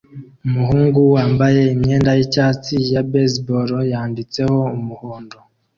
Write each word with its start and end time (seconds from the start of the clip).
Umuhungu 0.47 0.99
wambaye 1.13 1.61
imyenda 1.75 2.09
yicyatsi 2.17 2.75
ya 2.93 3.01
baseball 3.11 3.69
yanditseho 3.93 4.57
umuhondo 4.77 5.37